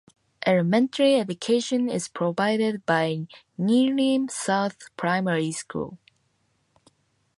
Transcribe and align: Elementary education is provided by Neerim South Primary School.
Elementary 0.47 1.17
education 1.19 1.87
is 1.87 2.07
provided 2.07 2.83
by 2.87 3.27
Neerim 3.59 4.31
South 4.31 4.77
Primary 4.97 5.51
School. 5.51 5.99